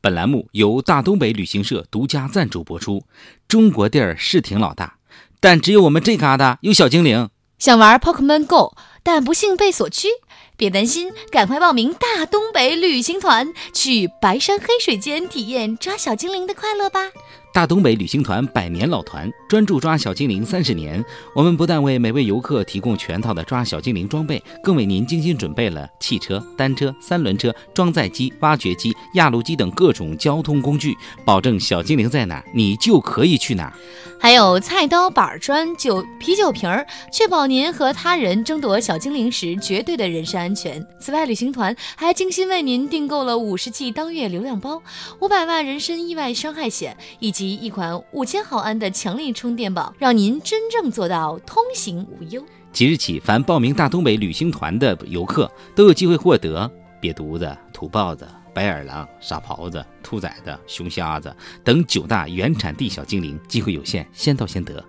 [0.00, 3.04] 本栏目由大东北旅行社独家赞助播出。
[3.46, 4.98] 中国地儿是挺老大，
[5.40, 7.28] 但只有我们这旮瘩有小精灵。
[7.58, 10.08] 想玩 Pokemon Go，但不幸被锁区？
[10.56, 17.10] 别担心，赶快报名大东北旅行团，去白山黑水间体验抓小精灵的快乐吧！
[17.58, 21.04] 大东北旅行团百年老团，专注抓小精灵三十年。
[21.34, 33.72] 我们不但为每位游客提供全套的抓小精灵装备，更为您精心准备了汽车、单车、三轮车、装载机、挖掘机、压路机等各种交通工具，保证小精灵在哪，你就可以去哪儿。
[34.20, 40.84] 还有菜刀、板砖、酒、啤酒瓶儿，确保您和他人争夺小精灵时绝对的人身安全。
[41.00, 44.80] 此外，旅行团还精心为您订购了五十 G 当月流量包、
[45.20, 52.44] 五百万人身意外伤害险以及一款五千毫安的强力充电宝，让您真正做到通行无忧。
[52.72, 58.26] 即日起，凡报名大东北旅行团的游客都有机会获得瘪犊子、土豹子。
[58.54, 64.84] 白眼狼、傻狍子、兔崽子、熊瞎子等九大原产地小精灵，机会有限，先到先得。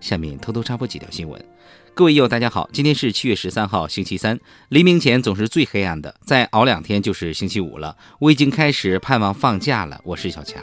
[0.00, 1.44] 下面偷偷插播几条新闻。
[1.94, 4.38] 各位友，大家好，今天是七月十三号，星期三。
[4.68, 7.96] 黎明前总是最黑暗的，再熬两天就是星期五了。
[8.18, 9.98] 我已经开始盼望放假了。
[10.04, 10.62] 我是小强。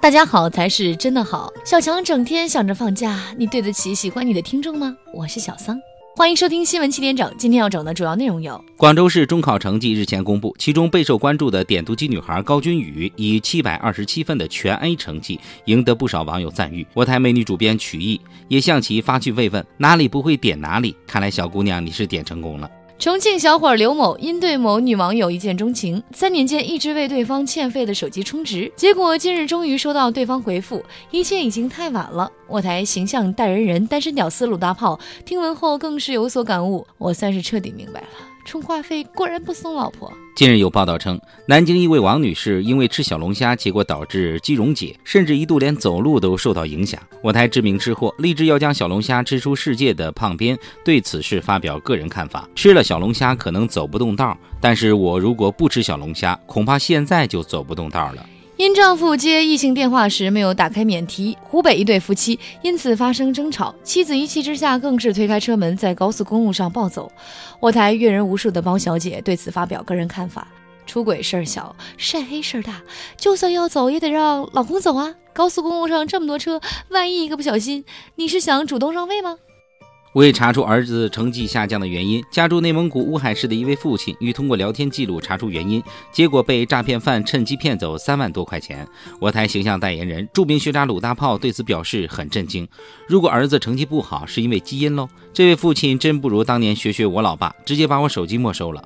[0.00, 1.52] 大家好才是真的好。
[1.66, 4.96] 小强整天想着放假，你对得起喜欢你的听众吗？
[5.12, 5.78] 我是小桑。
[6.16, 7.32] 欢迎收听新闻七点整。
[7.38, 16.86] 今天要整的主要内容有：广州市中考成绩日前公布，其中备受关注的点读机女孩高君宇以七百二十七分的全 A 成绩，赢得不少网友赞誉。
[16.94, 20.94] 我台美女主编曲艺也向其发去慰问，哪里不会点哪里。
[21.06, 22.68] 看来小姑娘你是点成功了。
[23.00, 32.30] 重庆小伙刘某因对某女网友一见钟情，三年间一直为对方欠费的手机充值，结果近日终于收到对方回复，一切已经太晚了。
[32.46, 38.08] 我台形象代言人单身屌丝鲁大炮听闻后更是有所感悟，我算是彻底明白了。
[38.50, 40.12] 充话费果然不送老婆。
[40.34, 47.00] 近日有报道称，南京一位王女士因为吃小龙虾，结果导致肌溶解，甚至一度连走路都受到影响。
[47.22, 58.26] 我台知名吃货立志要将小龙虾吃出世界的胖编对此事发表个人看法：吃了小龙虾可能走不动道，但是我如果不吃小龙虾，恐怕现在就走不动道了。
[58.60, 67.10] 因丈夫接异性电话时没有打开免提，湖北一对夫妻因此发生争吵，妻子一气之下更是推开车门在高速公路上暴走。
[67.58, 70.46] 我台阅人无数的包小姐对此发表个人看法：
[70.84, 72.82] 出轨事儿小，晒黑事儿大，
[73.16, 75.14] 就算要走也得让老公走啊！
[75.32, 76.60] 高速公路上这么多车，
[76.90, 79.38] 万一一个不小心，你是想主动让位吗？
[80.14, 88.84] 为查出儿子成绩下降的原因，家住内蒙古乌海市的一位父亲欲通过聊天记录查出原因，结果被诈骗犯趁机骗走三万多块钱。
[89.20, 92.66] 我台形象代言人、著名学渣鲁大炮对此表示很震惊。
[93.06, 95.08] 如果儿子成绩不好是因为基因喽？
[95.32, 98.82] 这位父亲真不如当年学学我老爸，直接把我手机没收了。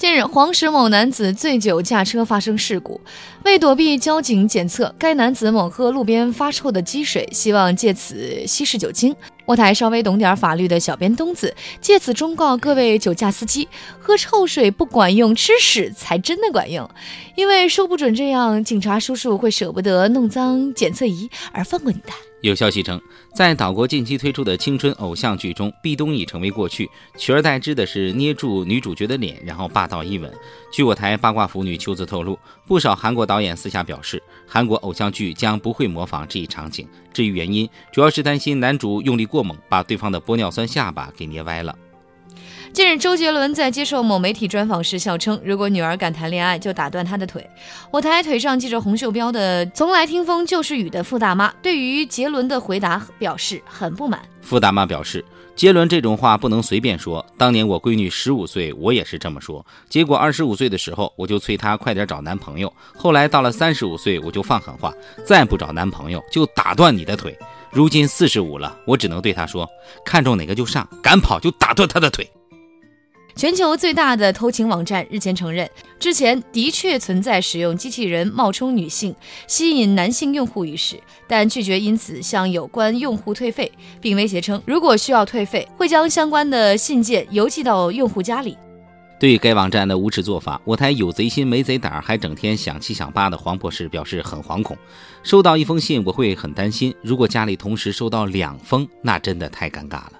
[0.00, 2.98] 近日，黄石某男子醉酒驾车发生事故，
[3.44, 9.14] 为躲避交警检测，该男子猛喝路边发臭的积水，希望借此稀释酒精。
[9.44, 13.68] 我台稍微懂点法律的小编东子借此忠告各位酒驾司机：
[13.98, 16.88] 喝臭水不管用，吃屎才真的管用。
[17.34, 22.29] 因为说不准这样，警察叔叔会舍不得弄脏检测仪而放过你的。
[22.42, 23.00] 有消息称，
[23.34, 30.32] 在岛国近期推出的青春偶像剧中，壁咚已成为过去，取而代之的是捏住女主角的脸，然后霸道一吻。
[30.72, 36.88] 据我台八卦腐女秋子透露，不少韩国导演私下表示，韩国偶像剧将不会模仿这一场景。
[37.12, 41.76] 至于原因，主要是担心男主用力过猛，把对方的玻尿酸下巴给捏歪了。
[42.72, 47.44] 近日，周杰伦在接受某媒体专访时笑称：“如果女儿敢谈恋爱，就打断她的腿。”
[47.90, 54.22] 我台腿上系着红袖标的“从来听风就是雨”的傅大妈对于杰伦的回答表示很不满。
[54.40, 55.24] 傅大妈表示
[55.56, 57.24] ：“杰伦这种话不能随便说。
[57.36, 59.66] 当年我闺女十五岁，我也是这么说。
[59.88, 62.72] 结果二十五岁的时候，我就催她快点找男朋友。
[62.94, 64.94] 后来到了三十五岁，我就放狠话：
[65.26, 67.36] 再不找男朋友，就打断你的腿。
[67.72, 69.68] 如今四十五了，我只能对她说：
[70.04, 72.30] 看中哪个就上，敢跑就打断他的腿。”
[73.40, 75.66] 全球最大的偷情网站日前承认，
[75.98, 88.58] 之前的确存在使用机器人冒充女性吸引男性用户一事，但拒绝因此向有关用户退费，并威胁称，如果需要退费，会将相关的信件邮寄到用户家里。
[89.18, 94.76] 对于该网站的无耻做法，我台有贼心没贼胆，还整天想七想八的黄博士表示很惶恐。
[95.22, 100.19] 收到一封信，我会很担心；如果家里同时收到两封，那真的太尴尬了。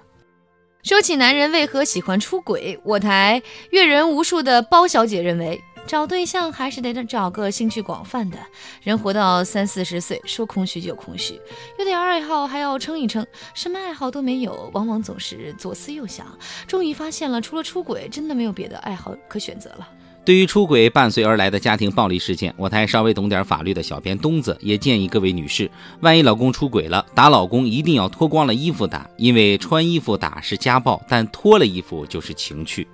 [0.83, 8.37] 说起男人为何喜欢出轨，我台阅人无数的包小姐认为，找对象还是得找个兴趣广泛的。
[8.81, 11.39] 人活到三四十岁，说空虚就空虚，
[11.77, 13.25] 有点爱好还要撑一撑。
[13.53, 16.35] 什么爱好都没有，往往总是左思右想，
[16.65, 19.87] 终于发现了，除了出轨，真的没有别的爱好可选择了。
[20.23, 25.69] 对于出轨伴随而来的家庭暴力事件，我台稍微懂点法律的小编东子也建议各位女士，
[26.01, 32.87] 万一老公出轨了，打老公一定要脱光了衣服打，因为穿衣服打是家暴，但脱了衣服就是情趣。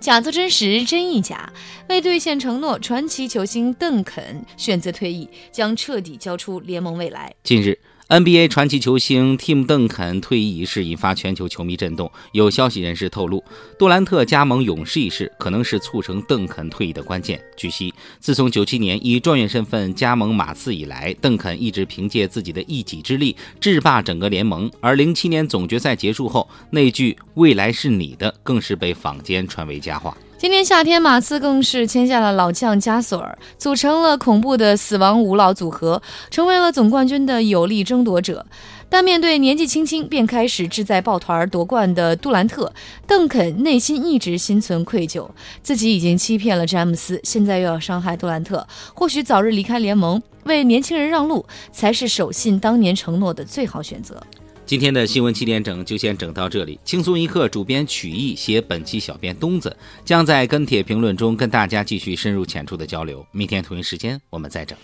[0.00, 1.50] 假作真实，真亦假。
[1.88, 7.32] 为兑现承诺，传奇球星邓肯选择退役，将彻底交出联盟未来。
[7.44, 7.78] 近日。
[8.08, 12.12] NBA 传奇球星 Tim 邓肯退役仪式引发全球球迷震动。
[12.32, 13.42] 有消息人士透露，
[13.78, 17.42] 杜兰特加盟勇士一事可能是促成邓肯退役的关键。
[17.56, 24.70] 据悉，自从97年以状元身份加盟马刺以来，邓肯一直凭借自己的一己之力制霸整个联盟。
[24.80, 30.14] 而07年总决赛结束后，那句“未来是你的”更是被坊间传为佳话。
[30.36, 38.44] 今年夏天，马刺更是签下了老将加索尔，组成了恐怖的死亡五老组合，成为了总冠军的有力争夺者。
[38.90, 42.70] 但面对年纪轻轻便开始志在抱团夺冠的杜兰特，
[43.06, 45.26] 邓肯内心一直心存愧疚，
[45.62, 54.20] 自己已经欺骗了詹姆斯，现在又要伤害杜兰特，或许早日离开联盟，为年轻人让路，才是守信当年承诺的最好选择。
[54.66, 56.80] 今天的新闻七点整就先整到这里。
[56.84, 59.76] 轻松一刻主编曲艺写本期小编东子
[60.06, 63.24] 将在跟帖评论中跟大家继续深入浅出的交流。
[63.30, 64.76] 明天同一时间我们再整。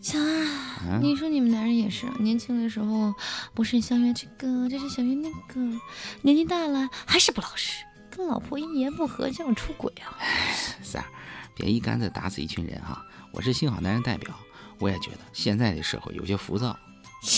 [0.00, 3.14] 小二，你说你们男人也是，年轻的时候
[3.54, 5.60] 不是想约这个就是想约那个，
[6.20, 7.84] 年纪大了还是不老实，
[8.14, 10.12] 跟老婆一言不合就要出轨啊！
[10.82, 11.08] 三儿。
[11.54, 13.04] 别一竿子打死一群人哈！
[13.32, 14.34] 我是新好男人代表，
[14.78, 16.78] 我也觉得现在的社会有些浮躁。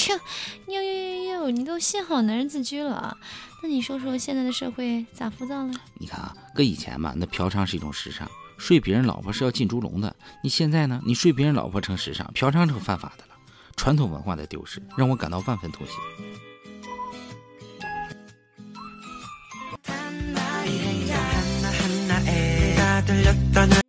[0.06, 0.18] 哟
[0.66, 1.50] 哟哟哟哟！
[1.50, 3.16] 你都新好男人自居了，
[3.62, 5.72] 那你说说现在的社会咋浮躁了？
[5.94, 10.14] 你看啊，搁以前嘛，那嫖娼是一种时尚，睡别人老婆是要进猪笼的。
[10.42, 11.00] 你现在呢？
[11.04, 13.34] 你睡别人老婆成时尚，嫖娼成犯法的了，
[13.76, 15.96] 传统文化的丢失让我感到万分痛心。
[23.04, 23.83] 들렸던